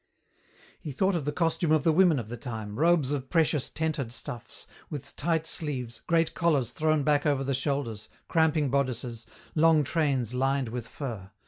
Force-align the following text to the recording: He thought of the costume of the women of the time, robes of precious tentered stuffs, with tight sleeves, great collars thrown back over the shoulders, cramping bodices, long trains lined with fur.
He 0.79 0.91
thought 0.91 1.13
of 1.13 1.25
the 1.25 1.31
costume 1.31 1.71
of 1.71 1.83
the 1.83 1.91
women 1.93 2.17
of 2.17 2.27
the 2.27 2.35
time, 2.35 2.79
robes 2.79 3.11
of 3.11 3.29
precious 3.29 3.69
tentered 3.69 4.11
stuffs, 4.11 4.65
with 4.89 5.15
tight 5.15 5.45
sleeves, 5.45 6.01
great 6.07 6.33
collars 6.33 6.71
thrown 6.71 7.03
back 7.03 7.27
over 7.27 7.43
the 7.43 7.53
shoulders, 7.53 8.09
cramping 8.27 8.71
bodices, 8.71 9.27
long 9.53 9.83
trains 9.83 10.33
lined 10.33 10.69
with 10.69 10.87
fur. 10.87 11.29